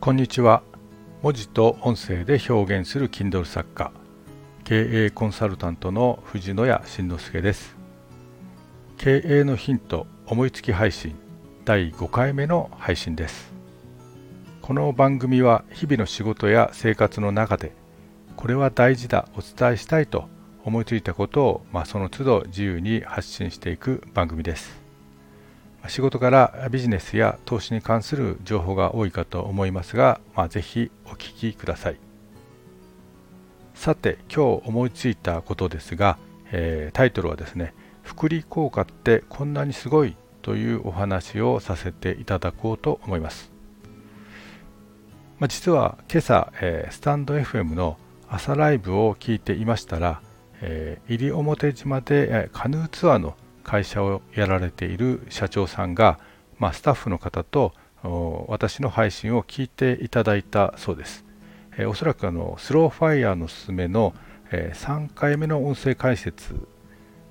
[0.00, 0.62] こんにちは。
[1.20, 3.92] 文字と音声で表現する Kindle 作家。
[4.64, 7.76] 経営コンサルタントの藤野谷慎之介です。
[8.96, 11.16] 経営のヒント思いつき配信。
[11.66, 13.52] 第5回目の配信です。
[14.62, 17.72] この番組は日々の仕事や生活の中で
[18.36, 20.30] これは大事だお伝えしたいと
[20.64, 24.79] 思いついたことを、まあ、その都度自由に発信していく番組です。
[25.88, 32.10] 仕事からビジネスや投資に関する情報が多いかと思いますが、まあ、ぜひお聞きください。
[33.80, 36.18] さて今日思いついたことですが、
[36.52, 43.50] えー、タイトルはですね福利効果ってこんなにすごいというお話をさせていただこうと思います、
[45.38, 47.96] まあ、実は今朝、えー、スタンド FM の
[48.28, 50.20] 朝ライブを聞いていましたら、
[50.60, 56.18] えー、西表島でカヌーツアーの会社をやられている社長さんが、
[56.58, 57.72] まあ、スタッフの方と
[58.48, 61.24] 私の配信を聞いていただいたそうです。
[61.76, 64.14] え、おそらくあのスローファイヤーのすすめの、
[64.50, 66.54] えー、3回目の音声解説、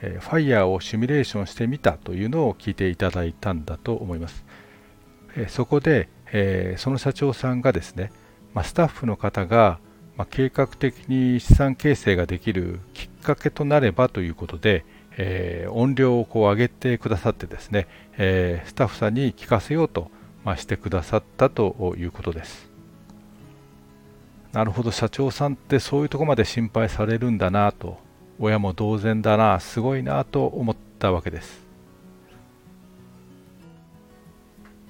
[0.00, 4.44] えー、ファイヤーをシミュレーションしてみたというのを聞いていただいたんだと思います。
[5.36, 8.10] え、そこで、え、その社長さんがですね、
[8.54, 9.78] まあ、スタッフの方が、
[10.16, 14.84] まあ、計画的に資産形成ができるきっかけとなればということで、
[15.16, 20.10] えー、音量をこう上げてくださってですね、えー、スタッフさんに聞かせようと、
[20.44, 22.70] まあ、してくださったということです。
[24.52, 27.98] なるほど社長さんってそういうとこまで心配されるんだなと
[28.38, 31.64] 親も同然だなすごいなと思ったわけです。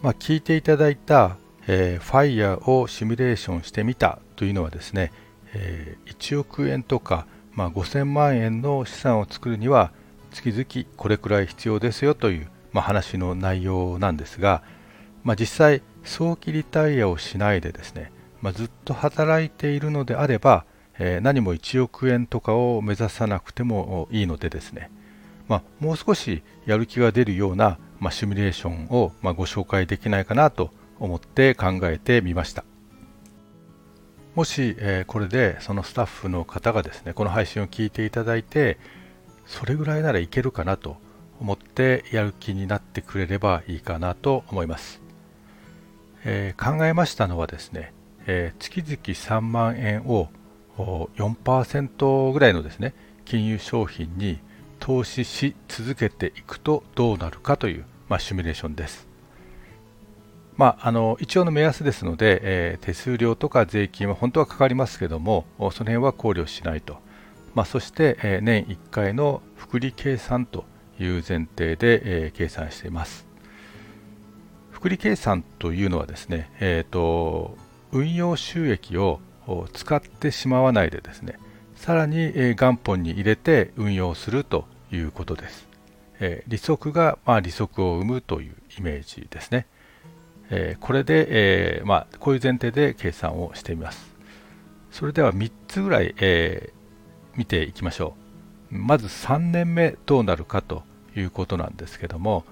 [0.03, 5.13] まあ、聞いていただいた、えー、ファイヤーをシミュレーションしてみたというのはですね、
[5.55, 9.93] えー、1億円とか、まあ、5000万円の資産を作るには
[10.35, 14.63] 月々これくらい必要ですよという、まあ、話の内容なんですが、
[15.23, 20.65] まあ、実際早期リタイアをしないでですね、まあ、ずっと働いているのであれば、
[20.99, 24.91] えー、何も1億円とかを目指さなくてもいいのでですね、
[25.49, 32.65] まあ、もう少しやる気が出るような、まあ、シミュレーションを、まあ、ご紹介できないかなと思って考えてみました。
[34.35, 38.79] もし、えー、これでそのスタッフの方がですねこの配信を聞いていただいて
[39.47, 40.97] それぐらいならいけるかなと
[41.41, 45.01] 思ってやる気になってくれればいいかなと思います、
[46.25, 47.93] えー、考えましたのはですね、
[48.27, 50.29] えー、月々3万円を
[50.77, 52.95] 4%ぐらいのですね
[53.25, 54.39] 金融商品に
[54.81, 59.09] 投資し続けていくとどうなるかという、まあ、シミュレーションです。
[60.57, 66.99] まあ、あの一応の目安ですので、えー、手数料とか税金は本当はかかりますけどもその辺は考慮しないと
[67.55, 70.65] まあ、そして、え年1回の複利計算と
[70.99, 73.27] いう前提で、え計算しています。
[74.73, 77.57] 複利計算というのはですね、えーと、
[77.93, 79.21] 運用収益を
[79.73, 81.39] 使ってしまわないでですね、
[81.77, 85.69] さらに、え元本に入れて運用するということです。
[86.19, 89.67] え利息が、まあ、利息を生むというイメージですね。
[90.51, 91.27] えこれで、
[91.79, 94.13] え、まあ、こういう前提で計算をしてみます。
[94.91, 96.74] それでは3つぐらい、え
[97.37, 98.15] 見ていきましょ
[98.73, 98.79] う。
[98.79, 100.83] まず3年目どうなるかと
[101.17, 102.45] いうことなんですけども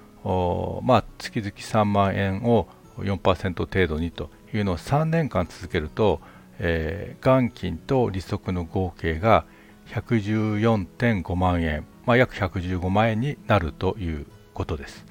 [0.83, 6.21] まあ、月々3万円を4%程度にというのを3年間続けると、
[6.59, 9.45] えー、元金と利息の合計が
[9.89, 15.05] 114.5万円、まあ、約115万円になるということです。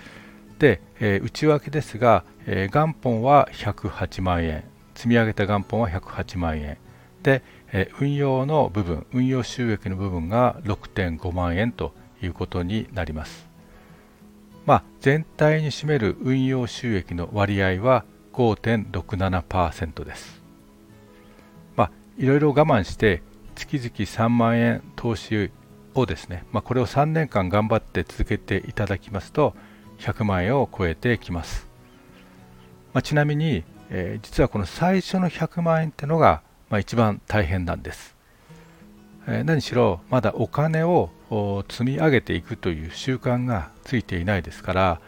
[0.60, 4.64] で、えー、内訳ですが、えー、元本は108万円。
[4.96, 6.78] 積み上げた元本は108万円。
[7.24, 7.44] で、
[7.74, 13.48] え運用の部分運用収益の部分が6.5万円ということになります、
[14.66, 20.42] まあ、全体に占める運用収益の割合は5.67%です、
[21.76, 23.22] まあ、いろいろ我慢して
[23.56, 25.52] 月々3万円投資
[25.94, 29.54] をですね、まあ、これを3年間頑張って続けていただきますと
[30.00, 31.68] 100万円を超えてきます、
[32.94, 38.15] まあ、ちなみに、えー、実はこの最初の100万円ってのがまあ、一番大変なんです。
[39.27, 41.12] え何しろまだお金を
[41.69, 45.01] 積み上げていくという習慣がついていないですから、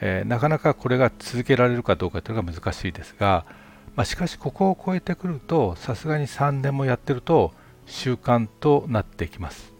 [0.00, 3.44] えー、なかなかこれが続けられるかどうかというのが難しいですが、
[3.94, 7.52] まあ、しかしここを超えてくるとさすがに3年もやってると
[7.86, 9.72] 習慣となってきます。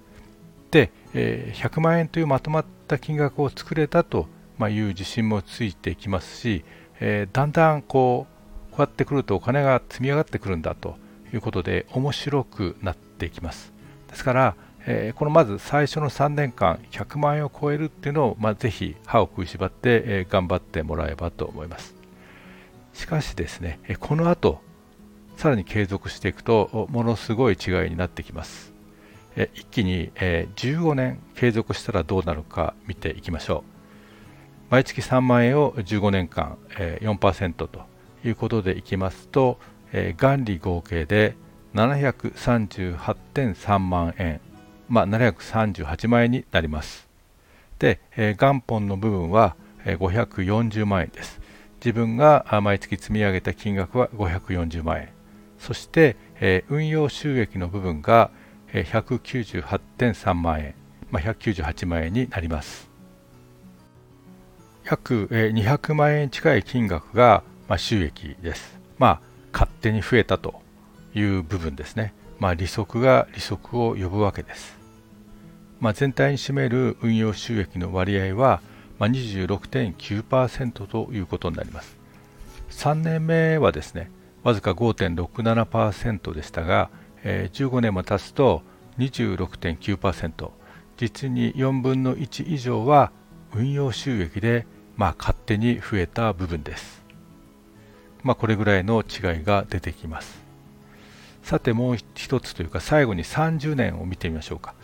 [0.70, 4.28] で、えー、100万円というまとまった金額を作れたと
[4.60, 6.64] いう自信もついてきますし、
[7.00, 10.96] えー、だんだんこうこうやってくるとお金が積み上がってくるんだと
[11.32, 13.72] いうことで面白くなっていきます。
[14.08, 14.54] ですから、
[14.86, 21.94] えー、このまず最初の3年間100万円を超えるっていうのを、まあ、ぜひ歯を食いしばって、えー、頑張ってもらえばと思います。
[22.92, 24.60] しかしですね、えこの後
[25.36, 28.72] さらに継続していくとものすごい違いになってきます。
[29.36, 33.64] え一気にえ15年継続したらどうなるか見ていきましょ
[34.68, 34.70] う。
[34.70, 37.68] 毎月3万円を15年間えー4%と
[38.24, 39.58] いうことでいきますと
[39.92, 41.36] 元利合計で
[41.74, 44.40] 738.3万円。
[44.88, 47.08] まあ738万円になります。
[47.78, 48.00] で
[48.38, 51.40] 元本の部分は540万円です。
[51.84, 55.08] 自分が毎月積み上げた金額は540万円。
[55.58, 58.30] そして、えー、運用収益の部分が
[58.72, 60.74] 198.3万円、
[61.10, 62.88] まあ、198万円になります。
[64.84, 67.42] 約200万円近い金額が、
[67.76, 68.80] 収益です。
[68.98, 69.20] まあ
[69.52, 70.60] 勝手に増えたと
[71.14, 72.14] いう部分ですね。
[72.38, 74.80] まあ利息が利息を呼ぶわけです。
[75.80, 78.60] まあ、全体に占める運用収益の割合は、
[78.98, 81.96] まあ、26.9%ということになります。
[82.70, 84.10] 3年目はですね
[84.42, 86.90] わずか5.67%でしたが、
[87.24, 88.62] えー、15年も経つと
[88.98, 90.50] 26.9%
[90.96, 93.10] 実に4分の1以上は
[93.54, 94.66] 運用収益で、
[94.96, 96.99] まあ、勝手に増えた部分です。
[98.22, 100.40] まあ、これぐらいの違いが出てきます。
[101.42, 104.74] さてもう一つというか最後に30年を見てみましょうか。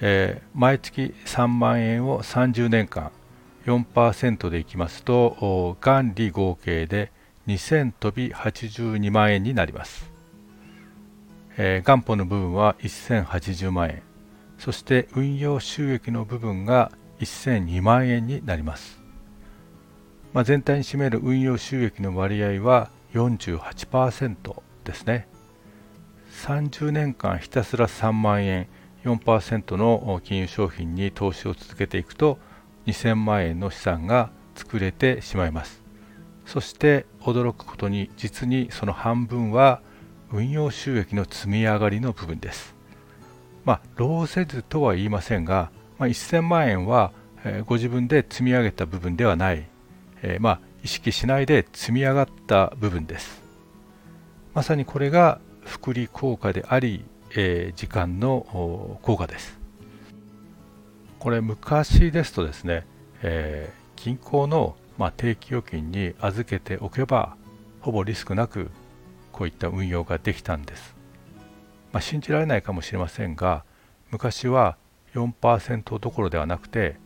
[0.00, 3.10] えー、毎月3万円を30年間
[3.64, 7.10] 4%でいきますと元利合計で
[7.46, 10.10] 2000飛び82万円になります、
[11.56, 14.02] えー、元本の部分は1080万円
[14.58, 18.98] そして運用収益の部分が1002万円になります、
[20.36, 25.28] まあ、全体に占める運用収益の割合は48%ですね。
[26.44, 28.68] 30年間ひたすら3万円
[29.04, 32.38] 4%の金融商品に投資を続けていくと
[32.84, 35.82] 2000万円の資産が作れてしまいます。
[36.44, 39.80] そして驚くことに実にその半分は
[40.30, 42.74] 運用収益の積み上がりの部分です。
[43.64, 47.12] まあ、労せずとは言いませんが、まあ、1000万円は、
[47.42, 49.66] え、ご自分で積み上げた部分ではない、
[50.26, 53.42] えー、まあ、意識しないで積み上がった部分です。
[54.54, 59.58] まさにこれが複利効果であり、えー、時間の効果です。
[61.18, 62.86] これ昔ですとですね、
[63.22, 67.36] え銀行のまあ、定期預金に預けておけば
[67.80, 68.70] ほぼリスクなく
[69.32, 70.94] こういった運用ができたんです、
[71.92, 73.64] まあ、信じられないかもしれませんが
[74.10, 74.76] 昔は
[75.14, 76.96] 4%どころではなくて、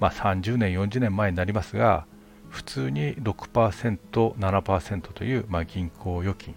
[0.00, 2.06] まあ、30年40年前になりますが
[2.50, 6.54] 普通に 6%7% という、まあ、銀行預金、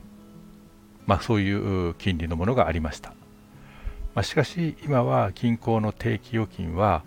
[1.06, 3.10] まあ、そういう金利のものがありました、
[4.16, 7.04] まあ、しかし今は銀行の定期預金は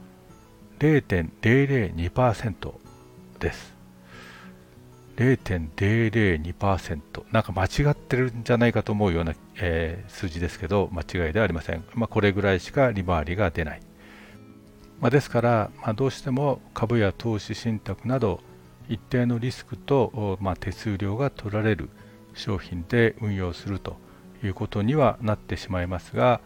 [0.79, 2.75] 0.002%
[3.41, 3.75] です。
[5.17, 13.81] 0.002%なんか間違ってるんじゃないかと思うような、えー、数字ですけど間違いではありません、まあ、これぐらいしか利回りが出ない、
[15.01, 18.41] まあ、ですから、まあ、どうしても株や投資信託など
[18.89, 21.89] 一定のリスクと、まあ、手数料が取られる
[22.35, 23.97] 商品で運用すると
[24.43, 26.41] いうことにはなってしまいますが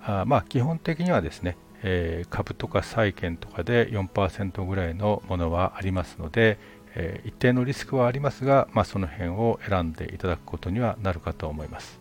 [0.00, 6.58] あまあ基本的にはですね、えー、株とか債券とかで4%ぐらいのものはありますので、
[6.94, 12.00] えー、一定のリスクはありますが、まあ、その辺を選んでいただくことにはなるかと思います。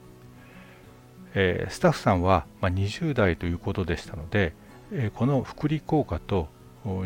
[1.36, 4.54] えー、スタッフさんは、まあ、20代ということでしたので、
[4.92, 6.48] え、この複利効果と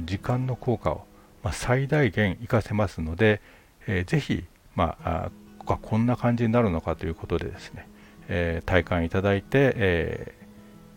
[0.03, 1.05] 時間の効果を、
[1.43, 3.41] まあ、最大限活かせますので、
[3.87, 5.29] えー、ぜひ、まあ、
[5.65, 7.87] あこんな感じになるのかということでですね、
[8.29, 10.33] えー、体感いただいて、え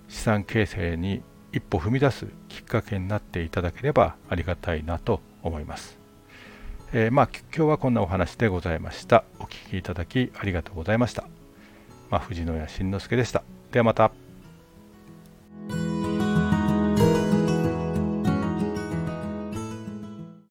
[0.08, 5.98] ー、資産形成に一歩踏み出すきっかけになっていただければありがたいなと思います。
[6.92, 9.24] えー、まあ今日はこんなお話でございました。
[9.38, 11.24] お聴きいただきありがとうございました。
[12.10, 13.42] まあ、藤野谷慎之介でした。
[13.72, 14.19] ではまた。